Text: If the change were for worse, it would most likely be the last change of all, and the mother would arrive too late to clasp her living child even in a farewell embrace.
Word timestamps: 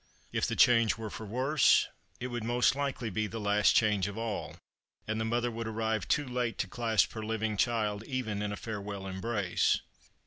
If 0.31 0.47
the 0.47 0.55
change 0.55 0.97
were 0.97 1.11
for 1.11 1.27
worse, 1.27 1.87
it 2.19 2.29
would 2.29 2.43
most 2.43 2.75
likely 2.75 3.11
be 3.11 3.27
the 3.27 3.39
last 3.39 3.75
change 3.75 4.07
of 4.07 4.17
all, 4.17 4.55
and 5.07 5.21
the 5.21 5.25
mother 5.25 5.51
would 5.51 5.67
arrive 5.67 6.07
too 6.07 6.27
late 6.27 6.57
to 6.57 6.67
clasp 6.67 7.11
her 7.11 7.21
living 7.21 7.55
child 7.55 8.03
even 8.05 8.41
in 8.41 8.51
a 8.51 8.57
farewell 8.57 9.05
embrace. 9.05 9.77